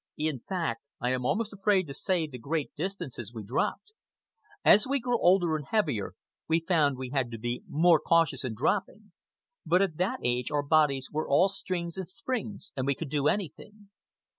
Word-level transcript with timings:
In 0.17 0.39
fact, 0.49 0.81
I 0.99 1.11
am 1.11 1.25
almost 1.25 1.53
afraid 1.53 1.85
to 1.85 1.93
say 1.93 2.25
the 2.25 2.39
great 2.39 2.75
distances 2.75 3.35
we 3.35 3.43
dropped. 3.43 3.91
As 4.65 4.87
we 4.87 4.99
grew 4.99 5.21
older 5.21 5.55
and 5.55 5.63
heavier 5.67 6.13
we 6.47 6.59
found 6.59 6.97
we 6.97 7.11
had 7.11 7.29
to 7.29 7.37
be 7.37 7.61
more 7.69 7.99
cautious 7.99 8.43
in 8.43 8.55
dropping, 8.55 9.11
but 9.63 9.83
at 9.83 9.97
that 9.97 10.19
age 10.23 10.49
our 10.49 10.63
bodies 10.63 11.11
were 11.11 11.29
all 11.29 11.49
strings 11.49 11.97
and 11.97 12.09
springs 12.09 12.73
and 12.75 12.87
we 12.87 12.95
could 12.95 13.09
do 13.09 13.27
anything. 13.27 13.91